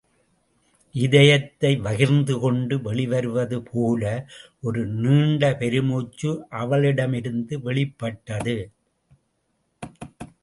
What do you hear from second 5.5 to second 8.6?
பெருமூச்சு அவளிடமிருந்து வெளிப்பட்டது.